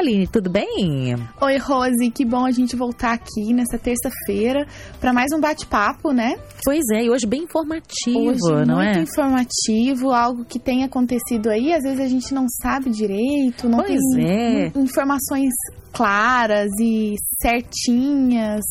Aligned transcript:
Aline, 0.00 0.26
tudo 0.26 0.48
bem? 0.48 1.14
Oi, 1.42 1.56
Rose, 1.58 2.10
que 2.10 2.24
bom 2.24 2.46
a 2.46 2.50
gente 2.50 2.74
voltar 2.74 3.12
aqui 3.12 3.52
nessa 3.52 3.76
terça-feira 3.78 4.66
para 4.98 5.12
mais 5.12 5.30
um 5.30 5.38
bate-papo, 5.38 6.10
né? 6.10 6.36
Pois 6.64 6.80
é, 6.94 7.04
e 7.04 7.10
hoje 7.10 7.26
bem 7.26 7.42
informativo, 7.42 8.18
hoje, 8.18 8.66
não 8.66 8.76
muito 8.76 8.98
é? 8.98 9.02
informativo, 9.02 10.10
algo 10.10 10.46
que 10.46 10.58
tem 10.58 10.84
acontecido 10.84 11.50
aí, 11.50 11.74
às 11.74 11.82
vezes 11.82 12.00
a 12.00 12.08
gente 12.08 12.32
não 12.32 12.46
sabe 12.62 12.88
direito, 12.88 13.68
não 13.68 13.76
Pois 13.78 14.00
tem 14.14 14.26
é. 14.26 14.66
in- 14.74 14.80
informações 14.84 15.50
claras 15.92 16.70
e 16.80 17.14
certinhas. 17.42 18.62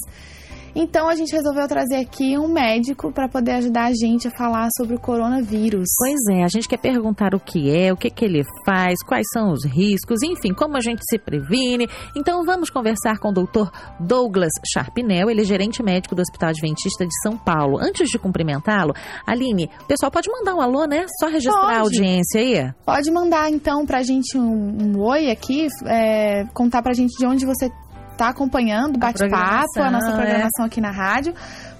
Então 0.82 1.10
a 1.10 1.16
gente 1.16 1.36
resolveu 1.36 1.68
trazer 1.68 1.98
aqui 1.98 2.38
um 2.38 2.48
médico 2.48 3.12
para 3.12 3.28
poder 3.28 3.52
ajudar 3.56 3.88
a 3.88 3.94
gente 3.94 4.30
a 4.30 4.32
falar 4.32 4.70
sobre 4.78 4.96
o 4.96 5.00
coronavírus. 5.00 5.90
Pois 5.98 6.38
é, 6.38 6.42
a 6.42 6.48
gente 6.48 6.70
quer 6.70 6.78
perguntar 6.78 7.36
o 7.36 7.40
que 7.40 7.70
é, 7.70 7.92
o 7.92 7.98
que, 7.98 8.10
que 8.10 8.24
ele 8.24 8.46
faz, 8.66 9.04
quais 9.06 9.28
são 9.34 9.52
os 9.52 9.66
riscos, 9.66 10.24
enfim, 10.24 10.54
como 10.54 10.78
a 10.78 10.80
gente 10.80 11.02
se 11.04 11.20
previne. 11.20 11.86
Então 12.16 12.46
vamos 12.46 12.70
conversar 12.70 13.20
com 13.20 13.28
o 13.28 13.34
doutor 13.34 13.70
Douglas 14.00 14.54
Sharpnel, 14.74 15.30
ele 15.30 15.42
é 15.42 15.44
gerente 15.44 15.84
médico 15.84 16.16
do 16.16 16.22
Hospital 16.22 16.52
Adventista 16.52 17.06
de 17.06 17.22
São 17.24 17.38
Paulo. 17.38 17.78
Antes 17.78 18.10
de 18.10 18.18
cumprimentá-lo, 18.18 18.94
Aline, 19.28 19.70
o 19.84 19.86
pessoal 19.86 20.10
pode 20.10 20.32
mandar 20.32 20.56
um 20.56 20.62
alô, 20.62 20.86
né? 20.86 21.06
Só 21.20 21.28
registrar 21.28 21.60
Pode. 21.60 21.74
a 21.74 21.80
audiência 21.82 22.40
aí. 22.40 22.74
Pode 22.86 23.12
mandar 23.12 23.52
então 23.52 23.86
pra 23.86 24.02
gente 24.02 24.38
um, 24.38 24.96
um 24.96 25.02
oi 25.02 25.30
aqui, 25.30 25.68
é, 25.86 26.46
contar 26.54 26.82
pra 26.82 26.94
gente 26.94 27.18
de 27.20 27.26
onde 27.26 27.46
você 27.46 27.70
tá 28.20 28.30
acompanhando 28.30 28.98
o 28.98 29.00
bate-papo, 29.00 29.80
a 29.80 29.90
nossa 29.90 30.10
é. 30.10 30.14
programação 30.14 30.66
aqui 30.66 30.82
na 30.82 30.92
rádio, 30.92 31.34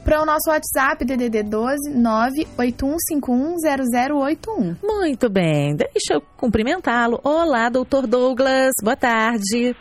para 0.06 0.22
o 0.22 0.26
nosso 0.26 0.50
WhatsApp 0.50 1.04
DDD 1.04 1.44
12 1.44 1.92
981510081. 2.58 4.78
Muito 4.82 5.30
bem, 5.30 5.76
deixa 5.76 6.14
eu 6.14 6.22
cumprimentá-lo. 6.38 7.20
Olá, 7.26 7.70
doutor 7.70 8.08
Douglas, 8.08 8.72
boa 8.82 8.96
tarde. 8.96 9.76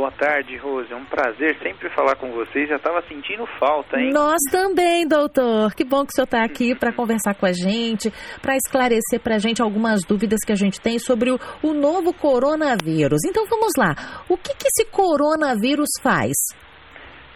Boa 0.00 0.12
tarde, 0.12 0.56
Rose. 0.56 0.90
É 0.90 0.96
um 0.96 1.04
prazer 1.04 1.58
sempre 1.62 1.90
falar 1.90 2.16
com 2.16 2.32
vocês. 2.32 2.70
Já 2.70 2.76
estava 2.76 3.02
sentindo 3.02 3.44
falta, 3.58 4.00
hein? 4.00 4.08
Nós 4.14 4.38
também, 4.50 5.06
doutor. 5.06 5.74
Que 5.74 5.84
bom 5.84 6.06
que 6.06 6.12
o 6.12 6.14
senhor 6.14 6.24
está 6.24 6.42
aqui 6.42 6.72
para 6.80 6.90
conversar 6.90 7.34
com 7.34 7.44
a 7.44 7.52
gente, 7.52 8.10
para 8.40 8.56
esclarecer 8.56 9.20
para 9.20 9.34
a 9.34 9.38
gente 9.38 9.60
algumas 9.60 10.00
dúvidas 10.02 10.38
que 10.42 10.52
a 10.52 10.56
gente 10.56 10.80
tem 10.80 10.98
sobre 10.98 11.30
o, 11.30 11.38
o 11.62 11.74
novo 11.74 12.14
coronavírus. 12.14 13.20
Então 13.28 13.44
vamos 13.44 13.72
lá. 13.76 13.94
O 14.26 14.38
que, 14.38 14.54
que 14.54 14.68
esse 14.68 14.90
coronavírus 14.90 15.90
faz? 16.02 16.32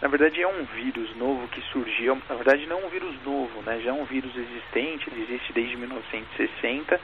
Na 0.01 0.07
verdade, 0.07 0.41
é 0.41 0.47
um 0.47 0.65
vírus 0.65 1.15
novo 1.17 1.47
que 1.49 1.61
surgiu. 1.71 2.17
Na 2.27 2.33
verdade, 2.33 2.65
não 2.65 2.79
é 2.79 2.85
um 2.87 2.89
vírus 2.89 3.15
novo, 3.23 3.61
né? 3.61 3.79
Já 3.81 3.91
é 3.91 3.93
um 3.93 4.05
vírus 4.05 4.35
existente, 4.35 5.07
ele 5.11 5.21
existe 5.21 5.53
desde 5.53 5.77
1960, 5.77 6.99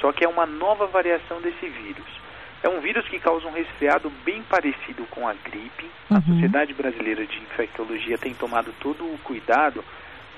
só 0.00 0.10
que 0.10 0.24
é 0.24 0.28
uma 0.28 0.44
nova 0.44 0.88
variação 0.88 1.40
desse 1.40 1.68
vírus. 1.68 2.24
É 2.64 2.68
um 2.70 2.80
vírus 2.80 3.06
que 3.08 3.20
causa 3.20 3.46
um 3.46 3.52
resfriado 3.52 4.10
bem 4.24 4.42
parecido 4.44 5.04
com 5.10 5.28
a 5.28 5.34
gripe. 5.34 5.84
A 6.08 6.14
Uhum. 6.14 6.22
Sociedade 6.22 6.72
Brasileira 6.72 7.26
de 7.26 7.36
Infectologia 7.36 8.16
tem 8.16 8.32
tomado 8.32 8.72
todo 8.80 9.04
o 9.04 9.18
cuidado 9.22 9.84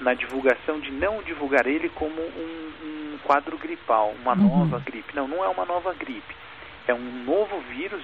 na 0.01 0.13
divulgação 0.13 0.81
de 0.81 0.91
não 0.91 1.23
divulgar 1.23 1.69
ele 1.69 1.89
como 1.91 2.21
um, 2.21 2.73
um 3.15 3.19
quadro 3.23 3.57
gripal, 3.57 4.13
uma 4.21 4.33
Uhum. 4.35 4.59
nova 4.59 4.81
gripe. 4.85 5.15
Não, 5.15 5.29
não 5.29 5.45
é 5.45 5.49
uma 5.49 5.65
nova 5.65 5.95
gripe. 5.95 6.35
É 6.89 6.93
um 6.93 7.23
novo 7.25 7.61
vírus, 7.71 8.03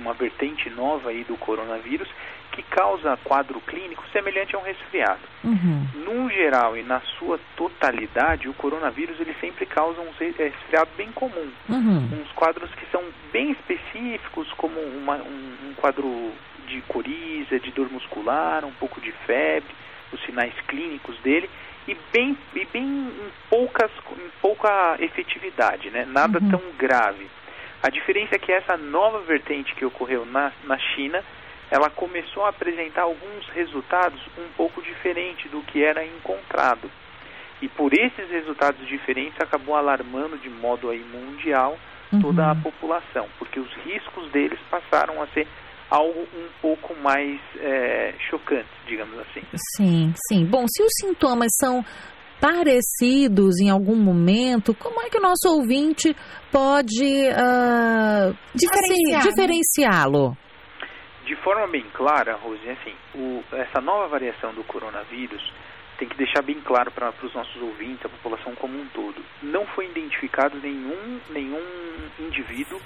uma 0.00 0.14
vertente 0.14 0.68
nova 0.70 1.10
aí 1.10 1.24
do 1.24 1.36
coronavírus, 1.36 2.08
que 2.52 2.62
causa 2.62 3.16
quadro 3.24 3.60
clínico 3.60 4.04
semelhante 4.12 4.54
a 4.56 4.58
um 4.58 4.62
resfriado. 4.62 5.20
Uhum. 5.44 5.86
No 6.04 6.30
geral 6.30 6.76
e 6.76 6.82
na 6.82 7.00
sua 7.18 7.38
totalidade, 7.56 8.48
o 8.48 8.54
coronavírus 8.54 9.18
ele 9.20 9.34
sempre 9.40 9.66
causa 9.66 10.00
um 10.00 10.10
re- 10.18 10.34
resfriado 10.38 10.90
bem 10.96 11.10
comum 11.12 11.50
Uhum. 11.68 12.08
uns 12.22 12.32
quadros 12.32 12.70
que 12.74 12.86
são 12.90 13.02
bem 13.32 13.50
específicos, 13.52 14.50
como 14.54 14.80
uma- 14.80 15.16
um, 15.16 15.56
um 15.70 15.74
quadro 15.74 16.32
de 16.66 16.80
coriza, 16.82 17.60
de 17.60 17.70
dor 17.72 17.90
muscular, 17.90 18.64
um 18.64 18.72
pouco 18.72 19.00
de 19.00 19.12
febre, 19.26 19.74
os 20.12 20.20
sinais 20.24 20.54
clínicos 20.66 21.18
dele, 21.20 21.48
e 21.88 21.96
bem, 22.12 22.36
e 22.54 22.64
bem 22.66 22.82
em, 22.84 23.30
poucas, 23.48 23.90
em 24.18 24.30
pouca 24.40 24.96
efetividade, 24.98 25.90
né? 25.90 26.04
nada 26.06 26.38
Uhum. 26.40 26.48
tão 26.50 26.60
grave. 26.76 27.28
A 27.82 27.90
diferença 27.90 28.34
é 28.34 28.38
que 28.38 28.52
essa 28.52 28.76
nova 28.76 29.20
vertente 29.20 29.74
que 29.74 29.84
ocorreu 29.84 30.24
na, 30.26 30.52
na 30.64 30.78
China, 30.78 31.22
ela 31.70 31.90
começou 31.90 32.44
a 32.44 32.50
apresentar 32.50 33.02
alguns 33.02 33.48
resultados 33.50 34.20
um 34.38 34.48
pouco 34.56 34.82
diferentes 34.82 35.50
do 35.50 35.62
que 35.62 35.84
era 35.84 36.04
encontrado. 36.04 36.90
E 37.62 37.68
por 37.68 37.92
esses 37.94 38.28
resultados 38.30 38.86
diferentes 38.86 39.38
acabou 39.40 39.74
alarmando 39.74 40.36
de 40.38 40.50
modo 40.50 40.90
aí 40.90 41.02
mundial 41.04 41.78
toda 42.20 42.44
a 42.46 42.52
Uhum. 42.52 42.60
população, 42.62 43.26
porque 43.38 43.58
os 43.58 43.72
riscos 43.84 44.30
deles 44.30 44.58
passaram 44.70 45.20
a 45.22 45.26
ser 45.28 45.46
algo 45.90 46.20
um 46.34 46.48
pouco 46.60 46.94
mais 46.96 47.40
é, 47.58 48.14
chocantes, 48.30 48.70
digamos 48.86 49.18
assim. 49.20 49.42
Sim, 49.76 50.12
sim. 50.28 50.44
Bom, 50.46 50.64
se 50.68 50.82
os 50.82 50.92
sintomas 51.00 51.48
são 51.60 51.84
parecidos 52.40 53.60
em 53.60 53.70
algum 53.70 53.96
momento, 53.96 54.74
como 54.74 55.00
é 55.02 55.08
que 55.08 55.18
o 55.18 55.22
nosso 55.22 55.48
ouvinte 55.48 56.14
pode 56.52 57.28
ah, 57.30 58.32
Diferenciar, 58.54 59.20
assim, 59.20 59.28
diferenciá-lo? 59.30 60.36
De 61.26 61.34
forma 61.42 61.66
bem 61.68 61.84
clara, 61.92 62.36
Rose, 62.36 62.68
assim, 62.68 62.94
o, 63.14 63.42
essa 63.52 63.80
nova 63.80 64.08
variação 64.08 64.52
do 64.54 64.62
coronavírus 64.64 65.42
tem 65.98 66.08
que 66.08 66.16
deixar 66.16 66.42
bem 66.42 66.60
claro 66.60 66.90
para 66.92 67.12
os 67.22 67.34
nossos 67.34 67.60
ouvintes, 67.60 68.04
a 68.04 68.08
população 68.08 68.54
como 68.54 68.78
um 68.78 68.86
todo. 68.88 69.22
Não 69.42 69.64
foi 69.74 69.86
identificado 69.86 70.58
nenhum, 70.60 71.18
nenhum 71.30 71.62
indivíduo 72.20 72.78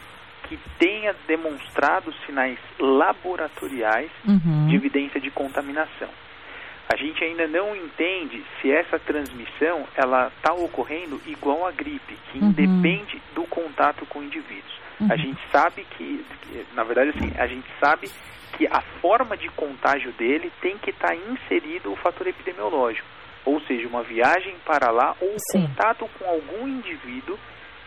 que 0.49 0.59
tenha 0.79 1.15
demonstrado 1.27 2.13
sinais 2.25 2.59
laboratoriais 2.79 4.11
Uhum. 4.27 4.67
de 4.69 4.77
evidência 4.77 5.21
de 5.21 5.31
contaminação. 5.31 6.09
A 6.93 6.97
gente 6.97 7.23
ainda 7.23 7.47
não 7.47 7.77
entende 7.77 8.45
se 8.61 8.71
essa 8.73 8.99
transmissão 8.99 9.87
ela 9.95 10.27
está 10.37 10.53
ocorrendo 10.53 11.21
igual 11.25 11.65
à 11.65 11.71
gripe, 11.71 12.19
que 12.33 12.39
Uhum. 12.41 12.49
independe 12.49 13.23
do 13.33 13.45
contato 13.45 14.05
com 14.07 14.21
indivíduos. 14.23 14.75
A 14.99 15.05
Uhum. 15.13 15.17
gente 15.19 15.41
sabe 15.53 15.87
que, 15.97 16.25
na 16.75 16.83
verdade, 16.83 17.11
assim, 17.11 17.33
a 17.39 17.47
gente 17.47 17.67
sabe 17.79 18.11
que 18.57 18.67
a 18.67 18.81
forma 19.01 19.37
de 19.37 19.49
contágio 19.51 20.11
dele 20.13 20.51
tem 20.61 20.77
que 20.79 20.91
estar 20.91 21.15
inserido 21.15 21.93
o 21.93 21.97
fator 21.97 22.27
epidemiológico, 22.27 23.07
ou 23.45 23.61
seja, 23.63 23.87
uma 23.87 24.03
viagem 24.03 24.57
para 24.67 24.91
lá 24.91 25.15
ou 25.21 25.35
Sim. 25.53 25.63
contato 25.69 26.11
com 26.19 26.25
algum 26.29 26.67
indivíduo 26.67 27.39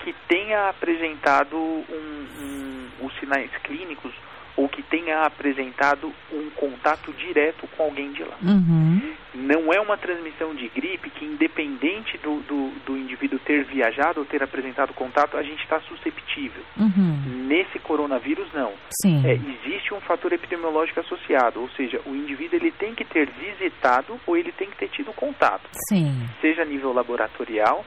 que 0.03 0.13
tenha 0.27 0.69
apresentado 0.69 1.57
um, 1.57 2.25
um, 2.39 3.05
os 3.05 3.13
sinais 3.19 3.49
clínicos 3.63 4.13
ou 4.55 4.69
que 4.69 4.83
tenha 4.83 5.23
apresentado 5.25 6.13
um 6.31 6.49
contato 6.51 7.11
direto 7.13 7.67
com 7.75 7.83
alguém 7.83 8.11
de 8.11 8.23
lá. 8.23 8.37
Uhum. 8.41 9.13
Não 9.33 9.73
é 9.73 9.79
uma 9.79 9.97
transmissão 9.97 10.53
de 10.53 10.67
gripe 10.67 11.09
que, 11.09 11.25
independente 11.25 12.19
do, 12.19 12.39
do, 12.41 12.69
do 12.85 12.95
indivíduo 12.95 13.39
ter 13.39 13.63
viajado 13.63 14.19
ou 14.19 14.25
ter 14.25 14.43
apresentado 14.43 14.93
contato, 14.93 15.37
a 15.37 15.41
gente 15.41 15.63
está 15.63 15.79
susceptível. 15.81 16.61
Uhum. 16.77 17.47
Nesse 17.47 17.79
coronavírus, 17.79 18.47
não. 18.53 18.73
Sim. 19.01 19.25
É, 19.25 19.33
existe 19.33 19.91
um 19.91 20.01
fator 20.01 20.31
epidemiológico 20.31 20.99
associado, 20.99 21.59
ou 21.59 21.69
seja, 21.69 21.99
o 22.05 22.15
indivíduo 22.15 22.59
ele 22.59 22.71
tem 22.71 22.93
que 22.93 23.03
ter 23.03 23.27
visitado 23.31 24.19
ou 24.27 24.37
ele 24.37 24.51
tem 24.51 24.69
que 24.69 24.77
ter 24.77 24.89
tido 24.89 25.11
contato, 25.13 25.67
Sim. 25.89 26.29
seja 26.39 26.61
a 26.61 26.65
nível 26.65 26.93
laboratorial, 26.93 27.83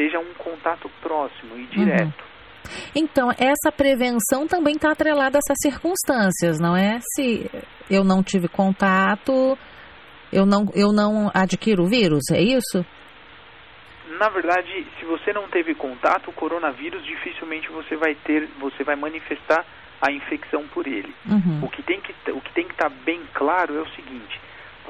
seja 0.00 0.18
um 0.18 0.32
contato 0.34 0.90
próximo 1.02 1.58
e 1.58 1.66
direto. 1.66 2.24
Então, 2.94 3.30
essa 3.32 3.70
prevenção 3.70 4.46
também 4.46 4.74
está 4.74 4.92
atrelada 4.92 5.36
a 5.36 5.40
essas 5.44 5.58
circunstâncias, 5.60 6.58
não 6.58 6.76
é? 6.76 6.98
Se 7.14 7.50
eu 7.90 8.02
não 8.02 8.22
tive 8.22 8.48
contato, 8.48 9.58
eu 10.32 10.46
não, 10.46 10.66
eu 10.74 10.92
não 10.92 11.30
adquiro 11.34 11.82
o 11.84 11.88
vírus, 11.88 12.22
é 12.32 12.40
isso? 12.40 12.84
Na 14.18 14.28
verdade, 14.28 14.86
se 14.98 15.04
você 15.04 15.32
não 15.32 15.48
teve 15.48 15.74
contato, 15.74 16.28
o 16.28 16.32
coronavírus 16.32 17.04
dificilmente 17.04 17.68
você 17.68 17.96
vai 17.96 18.14
ter, 18.14 18.48
você 18.58 18.84
vai 18.84 18.96
manifestar 18.96 19.64
a 20.00 20.12
infecção 20.12 20.66
por 20.68 20.86
ele. 20.86 21.14
Uhum. 21.28 21.64
O 21.64 21.68
que 21.68 21.82
tem 21.82 22.00
que 22.00 22.12
o 22.30 22.40
que 22.40 22.52
tem 22.54 22.66
que 22.66 22.72
estar 22.72 22.90
bem 23.04 23.20
claro 23.34 23.76
é 23.76 23.80
o 23.80 23.90
seguinte: 23.90 24.39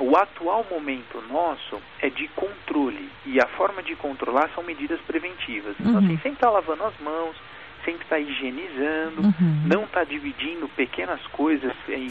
o 0.00 0.16
atual 0.16 0.64
momento 0.70 1.20
nosso 1.28 1.80
é 2.00 2.08
de 2.08 2.26
controle 2.28 3.10
e 3.26 3.38
a 3.40 3.46
forma 3.48 3.82
de 3.82 3.94
controlar 3.96 4.48
são 4.54 4.64
medidas 4.64 5.00
preventivas. 5.02 5.76
Então, 5.78 5.92
Uhum. 5.92 5.98
assim, 5.98 6.16
sempre 6.16 6.32
está 6.32 6.50
lavando 6.50 6.84
as 6.84 6.96
mãos, 6.98 7.36
sempre 7.84 8.02
está 8.04 8.18
higienizando, 8.18 9.22
Uhum. 9.22 9.62
não 9.64 9.84
está 9.84 10.04
dividindo 10.04 10.68
pequenas 10.70 11.20
coisas 11.28 11.72
em, 11.88 12.08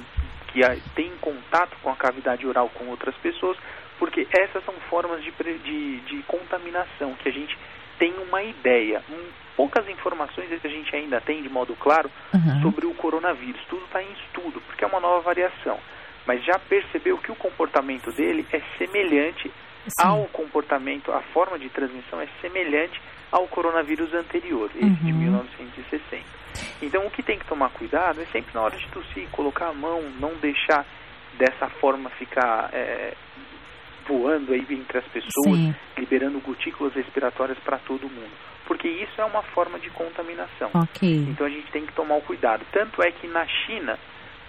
que 0.47 0.61
tem 0.95 1.11
contato 1.21 1.77
com 1.81 1.89
a 1.89 1.95
cavidade 1.95 2.45
oral 2.47 2.69
com 2.69 2.87
outras 2.89 3.15
pessoas, 3.17 3.57
porque 3.97 4.27
essas 4.39 4.63
são 4.65 4.73
formas 4.89 5.23
de, 5.23 5.31
de, 5.31 5.99
de 6.01 6.23
contaminação 6.23 7.13
que 7.15 7.27
a 7.27 7.31
gente 7.31 7.57
tem 7.97 8.13
uma 8.19 8.41
ideia. 8.43 9.03
Hum, 9.09 9.27
poucas 9.57 9.87
informações 9.89 10.47
que 10.61 10.67
a 10.67 10.69
gente 10.69 10.95
ainda 10.95 11.19
tem 11.21 11.41
de 11.41 11.49
modo 11.49 11.75
claro 11.75 12.09
Uhum. 12.33 12.61
sobre 12.61 12.85
o 12.85 12.93
coronavírus. 12.93 13.61
Tudo 13.67 13.83
está 13.85 14.01
em 14.01 14.11
estudo, 14.13 14.61
porque 14.61 14.83
é 14.83 14.87
uma 14.87 14.99
nova 14.99 15.21
variação. 15.21 15.79
Mas 16.29 16.45
já 16.45 16.59
percebeu 16.59 17.17
que 17.17 17.31
o 17.31 17.35
comportamento 17.35 18.11
dele 18.11 18.45
é 18.53 18.61
semelhante 18.77 19.51
Sim. 19.87 20.07
ao 20.07 20.25
comportamento, 20.25 21.11
a 21.11 21.21
forma 21.33 21.57
de 21.57 21.69
transmissão 21.69 22.21
é 22.21 22.27
semelhante 22.39 23.01
ao 23.31 23.47
coronavírus 23.47 24.13
anterior, 24.13 24.69
esse 24.75 24.85
de 24.87 25.11
Uhum. 25.11 25.17
1960. 25.17 26.23
Então 26.83 27.07
o 27.07 27.09
que 27.09 27.23
tem 27.23 27.39
que 27.39 27.47
tomar 27.47 27.71
cuidado 27.71 28.21
é 28.21 28.25
sempre 28.25 28.53
na 28.53 28.61
hora 28.61 28.77
de 28.77 28.87
tossir, 28.89 29.27
colocar 29.31 29.69
a 29.69 29.73
mão, 29.73 30.03
não 30.19 30.35
deixar 30.35 30.85
dessa 31.39 31.67
forma 31.67 32.11
ficar 32.11 32.69
é, 32.73 33.15
voando 34.07 34.53
aí 34.53 34.63
entre 34.69 34.99
as 34.99 35.05
pessoas, 35.05 35.57
Sim. 35.57 35.75
liberando 35.97 36.39
gotículas 36.41 36.93
respiratórias 36.93 37.57
para 37.57 37.79
todo 37.79 38.03
mundo. 38.07 38.37
Porque 38.67 38.87
isso 38.87 39.19
é 39.19 39.25
uma 39.25 39.41
forma 39.41 39.79
de 39.79 39.89
contaminação. 39.89 40.69
Ok. 40.75 41.25
Então 41.27 41.47
a 41.47 41.49
gente 41.49 41.71
tem 41.71 41.87
que 41.87 41.93
tomar 41.93 42.17
o 42.17 42.21
cuidado. 42.21 42.63
Tanto 42.71 43.01
é 43.01 43.11
que 43.11 43.27
na 43.27 43.47
China, 43.47 43.97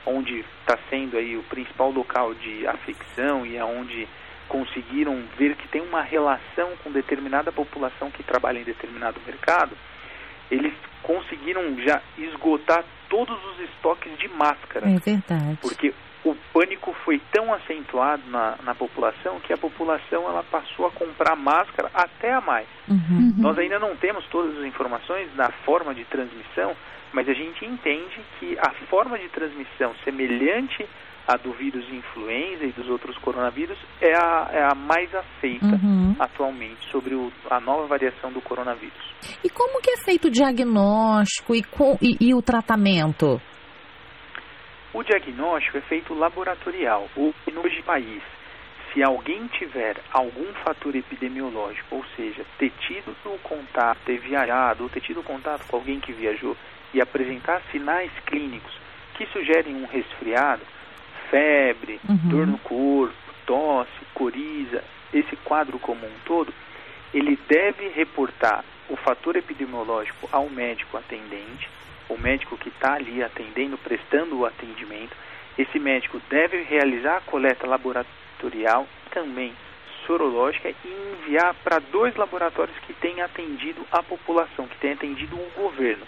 onde 0.07 0.45
está 0.61 0.79
sendo 0.89 1.17
aí 1.17 1.37
o 1.37 1.43
principal 1.45 1.91
local 1.91 2.35
de 2.35 2.67
afecção 2.67 3.45
e 3.45 3.59
aonde 3.59 4.09
conseguiram 4.49 5.23
ver 5.39 5.55
que 5.57 5.69
tem 5.69 5.81
uma 5.81 6.03
relação 6.03 6.71
com 6.83 6.91
determinada 6.91 7.53
população 7.53 8.11
que 8.11 8.23
trabalha 8.23 8.59
em 8.59 8.65
determinado 8.65 9.21
mercado, 9.25 9.77
eles 10.51 10.73
conseguiram 11.03 11.79
já 11.81 12.03
esgotar 12.19 12.85
todos 13.09 13.39
os 13.45 13.61
estoques 13.61 14.17
de 14.19 14.29
máscara. 14.29 14.91
É 14.91 14.99
verdade. 14.99 15.59
Porque 15.61 15.95
o 16.25 16.35
pânico 16.53 16.93
foi 17.05 17.19
tão 17.33 17.53
acentuado 17.55 18.23
na, 18.29 18.57
na 18.63 18.75
população 18.75 19.41
que 19.41 19.53
a 19.53 19.57
população 19.59 20.25
ela 20.29 20.43
passou 20.45 20.87
a 20.87 20.91
comprar 20.91 21.35
máscara 21.37 21.91
até 21.95 22.33
a 22.33 22.41
mais. 22.41 22.69
Uhum. 22.89 23.35
Nós 23.39 23.59
ainda 23.59 23.79
não 23.79 23.97
temos 23.97 24.25
todas 24.27 24.57
as 24.59 24.65
informações 24.65 25.31
da 25.35 25.51
forma 25.65 25.95
de 25.95 26.05
transmissão, 26.05 26.75
mas 27.13 27.29
a 27.29 27.33
gente 27.33 27.65
entende 27.65 28.21
que 28.39 28.57
a 28.59 28.71
forma 28.89 29.19
de 29.19 29.29
transmissão 29.31 29.95
semelhante 30.05 30.87
à 31.27 31.37
do 31.37 31.53
vírus 31.53 31.85
influenza 31.91 32.65
e 32.65 32.73
dos 32.73 32.89
outros 32.89 33.17
coronavírus 33.19 33.79
é 34.01 34.13
a, 34.15 34.49
é 34.53 34.63
a 34.65 34.75
mais 34.75 35.09
aceita 35.15 35.67
Uhum. 35.83 36.15
atualmente 36.19 36.87
sobre 36.91 37.15
o, 37.15 37.33
a 37.51 37.61
nova 37.61 37.87
variação 37.87 38.31
do 38.33 38.41
coronavírus. 38.41 39.15
E 39.45 39.49
como 39.49 39.81
que 39.81 39.91
é 39.93 39.97
feito 40.05 40.27
o 40.29 40.31
diagnóstico 40.31 41.55
e, 41.55 41.63
com- 41.63 41.97
e- 42.03 42.17
e 42.29 42.35
o 42.35 42.43
tratamento? 42.43 43.41
O 44.93 45.03
diagnóstico 45.05 45.79
é 45.79 45.81
feito 45.83 46.15
laboratorial, 46.15 47.09
ou 47.17 47.35
no 47.53 47.69
de 47.69 47.83
país. 47.83 48.23
Se 48.93 49.03
alguém 49.03 49.47
tiver 49.47 49.97
algum 50.13 50.53
fator 50.65 50.97
epidemiológico, 50.97 51.97
ou 51.97 52.05
seja, 52.17 52.45
ter 52.59 52.73
tido 52.81 53.15
o 53.25 53.39
contato, 53.39 53.99
ter 54.05 54.19
viajado, 54.19 54.83
ou 54.83 54.89
ter 54.89 55.01
tido 55.01 55.23
contato 55.23 55.65
com 55.69 55.77
alguém 55.77 56.01
que 56.01 56.13
viajou 56.13 56.57
e 56.93 57.01
apresentar 57.01 57.63
sinais 57.71 58.11
clínicos 58.27 58.73
que 59.15 59.27
sugerem 59.27 59.77
um 59.77 59.87
resfriado, 59.87 60.63
febre, 61.31 62.01
Uhum. 62.09 62.17
dor 62.25 62.47
no 62.49 62.59
corpo, 62.59 63.15
tosse, 63.47 64.05
coriza, 64.13 64.83
esse 65.15 65.37
quadro 65.45 65.79
como 65.79 66.05
um 66.05 66.19
todo, 66.25 66.53
ele 67.15 67.39
deve 67.49 67.89
reportar 67.89 68.65
o 68.91 68.97
fator 68.97 69.37
epidemiológico 69.37 70.29
ao 70.33 70.51
médico 70.51 70.97
atendente, 70.97 71.69
o 72.09 72.19
médico 72.19 72.59
que 72.59 72.69
está 72.69 72.95
ali 72.95 73.23
atendendo, 73.23 73.79
prestando 73.79 74.39
o 74.39 74.45
atendimento. 74.45 75.17
Esse 75.57 75.79
médico 75.79 76.21
deve 76.29 76.63
realizar 76.63 77.19
a 77.19 77.21
coleta 77.21 77.67
laboratorial, 77.67 78.87
também 79.11 79.55
sorológica, 80.07 80.69
e 80.69 81.15
enviar 81.23 81.55
para 81.63 81.79
dois 81.79 82.17
laboratórios 82.17 82.77
que 82.81 82.93
têm 82.95 83.21
atendido 83.21 83.87
a 83.93 84.03
população, 84.03 84.67
que 84.67 84.79
têm 84.79 84.93
atendido 84.93 85.37
o 85.37 85.51
governo. 85.57 86.07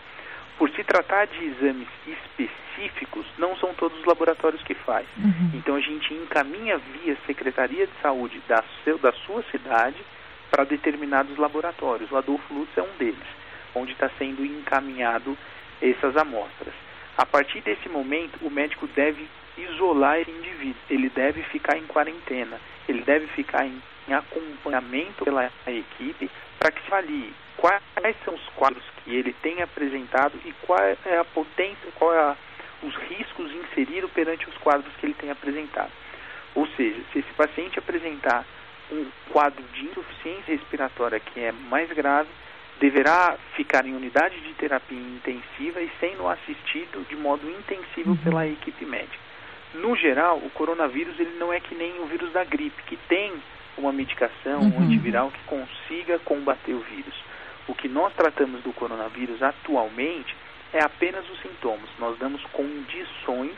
Por 0.59 0.71
se 0.71 0.83
tratar 0.83 1.27
de 1.27 1.45
exames 1.45 1.89
específicos, 2.07 3.27
não 3.39 3.57
são 3.57 3.73
todos 3.75 3.99
os 3.99 4.05
laboratórios 4.05 4.63
que 4.63 4.75
faz. 4.75 5.07
Uhum. 5.17 5.51
Então 5.55 5.77
a 5.77 5.81
gente 5.81 6.13
encaminha 6.15 6.79
via 6.79 7.17
Secretaria 7.27 7.87
de 7.87 7.93
Saúde 8.01 8.41
da, 8.49 8.63
seu, 8.85 8.99
da 8.99 9.13
sua 9.13 9.43
cidade 9.51 10.03
para 10.53 10.65
determinados 10.65 11.39
laboratórios. 11.39 12.13
O 12.13 12.17
Adolfo 12.17 12.53
Lutz 12.53 12.77
é 12.77 12.83
um 12.83 12.97
deles, 12.99 13.27
onde 13.75 13.93
está 13.93 14.11
sendo 14.19 14.45
encaminhado 14.45 15.37
essas 15.81 16.15
amostras. 16.15 16.75
A 17.17 17.25
partir 17.25 17.63
desse 17.63 17.89
momento, 17.89 18.39
o 18.43 18.51
médico 18.51 18.87
deve 18.89 19.27
isolar 19.57 20.21
esse 20.21 20.31
indivíduo, 20.31 20.81
ele 20.89 21.09
deve 21.09 21.43
ficar 21.45 21.77
em 21.77 21.87
quarentena, 21.87 22.61
ele 22.87 23.03
deve 23.03 23.27
ficar 23.29 23.67
em, 23.67 23.83
em 24.09 24.13
acompanhamento 24.13 25.25
pela 25.25 25.51
equipe 25.67 26.31
para 26.59 26.71
que 26.71 26.83
se 26.83 26.93
avalie 26.93 27.33
quais 27.57 28.17
são 28.25 28.35
os 28.35 28.49
quadros 28.55 28.85
que 29.03 29.15
ele 29.15 29.35
tem 29.43 29.63
apresentado 29.63 30.39
e 30.45 30.53
qual 30.63 30.79
é 30.81 31.19
a 31.19 31.25
potência, 31.25 31.91
qual 31.95 32.15
é 32.15 32.19
a, 32.19 32.37
os 32.83 32.95
riscos 33.09 33.51
inseridos 33.53 34.11
perante 34.11 34.49
os 34.49 34.57
quadros 34.59 34.93
que 34.97 35.07
ele 35.07 35.15
tem 35.15 35.31
apresentado. 35.31 35.91
Ou 36.55 36.67
seja, 36.69 37.01
se 37.13 37.21
esse 37.21 37.33
paciente 37.35 37.79
apresentar 37.79 38.45
um 38.91 39.07
quadro 39.31 39.63
de 39.75 39.85
insuficiência 39.87 40.55
respiratória 40.57 41.21
que 41.21 41.41
é 41.41 41.53
mais 41.53 41.91
grave, 41.93 42.29
deverá 42.81 43.37
ficar 43.55 43.87
em 43.87 43.95
unidade 43.95 44.41
de 44.41 44.53
terapia 44.55 44.99
intensiva 44.99 45.81
e 45.81 45.91
sendo 46.01 46.27
assistido 46.29 47.07
de 47.09 47.17
modo 47.17 47.49
intensivo 47.49 48.11
Uhum. 48.11 48.17
pela 48.17 48.47
equipe 48.47 48.85
médica. 48.85 49.19
No 49.75 49.97
geral, 49.97 50.39
o 50.39 50.51
coronavírus 50.51 51.19
ele 51.19 51.37
não 51.39 51.53
é 51.53 51.61
que 51.61 51.75
nem 51.75 51.99
o 52.01 52.07
vírus 52.07 52.33
da 52.33 52.45
gripe, 52.45 52.83
que 52.85 52.97
tem 53.09 53.33
uma 53.79 53.93
medicação, 53.93 54.61
Uhum. 54.63 54.77
um 54.79 54.83
antiviral 54.85 55.31
que 55.31 55.43
consiga 55.45 56.19
combater 56.21 56.75
o 56.75 56.81
vírus. 56.81 57.15
O 57.69 57.75
que 57.75 57.89
nós 57.89 58.13
tratamos 58.15 58.61
do 58.63 58.73
coronavírus 58.73 59.41
atualmente 59.43 60.35
é 60.73 60.83
apenas 60.83 61.25
os 61.31 61.41
sintomas. 61.41 61.89
Nós 61.99 62.19
damos 62.19 62.43
condições 62.53 63.57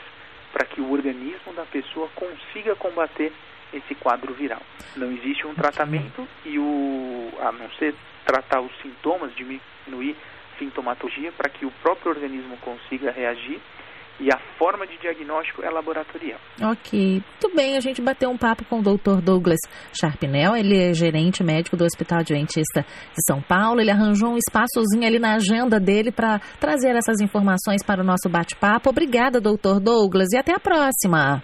para 0.53 0.67
que 0.67 0.81
o 0.81 0.93
organismo 0.93 1.53
da 1.55 1.65
pessoa 1.65 2.09
consiga 2.15 2.77
combater 2.77 3.33
esse 3.75 3.95
quadro 3.95 4.33
viral. 4.35 4.63
Não 4.97 5.11
existe 5.11 5.47
um 5.47 5.55
tratamento 5.55 6.27
e 6.45 6.59
o 6.59 7.31
a 7.41 7.53
não 7.53 7.71
ser 7.73 7.95
tratar 8.25 8.61
os 8.61 8.73
sintomas, 8.81 9.35
diminuir 9.35 10.17
sintomatologia 10.59 11.33
para 11.33 11.51
que 11.51 11.67
o 11.67 11.71
próprio 11.83 12.13
organismo 12.13 12.57
consiga 12.59 13.11
reagir 13.11 13.61
e 14.21 14.33
a 14.33 14.39
forma 14.59 14.87
de 14.87 14.97
diagnóstico 14.99 15.63
é 15.65 15.71
laboratorial. 15.71 16.39
Ok, 16.63 17.21
muito 17.21 17.57
bem. 17.57 17.77
A 17.77 17.81
gente 17.81 18.01
bateu 18.01 18.31
um 18.31 18.39
papo 18.39 18.65
com 18.65 18.79
o 18.79 18.83
Dr. 18.83 19.21
Douglas 19.21 19.59
Sharpnel, 19.93 20.57
ele 20.57 20.79
é 20.79 20.95
gerente 20.95 21.43
médico 21.43 21.77
do 21.77 21.85
Hospital 21.85 22.21
Adventista 22.21 22.83
de 22.83 23.23
São 23.27 23.43
Paulo. 23.43 23.81
Ele 23.81 23.91
arranjou 23.91 24.31
um 24.31 24.37
espaçozinho 24.37 25.07
ali 25.07 25.19
na 25.19 25.35
agenda 25.35 25.81
dele 25.81 26.13
para 26.13 26.39
trazer 26.61 26.95
essas 26.95 27.21
informações 27.21 27.83
para 27.85 28.03
o 28.03 28.05
nosso 28.05 28.29
bate-papo. 28.29 28.91
Obrigada, 28.91 29.41
Dr. 29.41 29.81
Douglas, 29.81 30.29
e 30.33 30.39
até 30.39 30.55
a 30.55 30.61
próxima. 30.61 31.43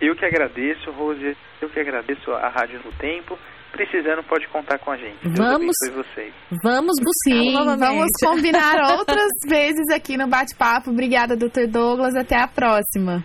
Eu 0.00 0.14
que 0.16 0.24
agradeço, 0.24 0.90
Rose, 0.90 1.36
eu 1.60 1.68
que 1.68 1.78
agradeço 1.78 2.32
a 2.32 2.48
Rádio 2.48 2.80
no 2.84 2.92
Tempo. 2.92 3.38
Precisando, 3.70 4.24
pode 4.24 4.48
contar 4.48 4.78
com 4.78 4.90
a 4.90 4.96
gente. 4.96 5.22
Deus 5.22 5.38
Vamos. 5.38 5.76
vocês. 5.94 6.34
Vamos 6.64 6.96
Sim, 7.22 7.54
vamos 7.54 8.08
combinar 8.20 8.74
outras 8.98 9.30
vezes 9.48 9.88
aqui 9.94 10.16
no 10.16 10.26
bate-papo. 10.26 10.90
Obrigada, 10.90 11.36
Dr. 11.36 11.68
Douglas. 11.68 12.16
Até 12.16 12.36
a 12.36 12.48
próxima. 12.48 13.22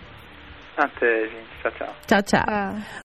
Até, 0.76 1.28
gente. 1.28 1.48
Tchau, 1.62 1.72
tchau. 1.72 1.94
Tchau, 2.06 2.22
tchau. 2.22 2.44
Ah. 2.46 2.86